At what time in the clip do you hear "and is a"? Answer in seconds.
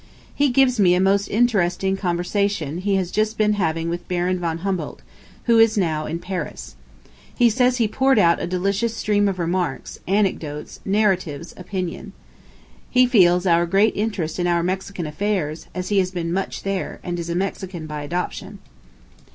17.03-17.35